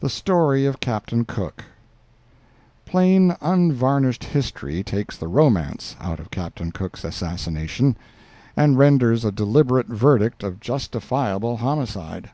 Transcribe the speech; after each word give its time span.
THE 0.00 0.08
STORY 0.08 0.66
OF 0.66 0.80
CAPTAIN 0.80 1.26
COOK 1.26 1.62
Plain 2.86 3.36
unvarnished 3.40 4.24
history 4.24 4.82
takes 4.82 5.16
the 5.16 5.28
romance 5.28 5.94
out 6.00 6.18
of 6.18 6.32
Captain 6.32 6.72
Cook's 6.72 7.04
assassination, 7.04 7.96
and 8.56 8.76
renders 8.76 9.24
a 9.24 9.30
deliberate 9.30 9.86
verdict 9.86 10.42
of 10.42 10.58
justifiable 10.58 11.58
homicide. 11.58 12.30